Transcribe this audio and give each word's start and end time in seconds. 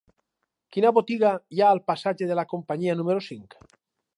Quina 0.77 0.91
botiga 0.95 1.33
hi 1.57 1.61
ha 1.61 1.67
al 1.73 1.81
passatge 1.91 2.31
de 2.31 2.39
la 2.43 2.47
Companyia 2.55 2.97
número 3.03 3.25
cinc? 3.29 3.59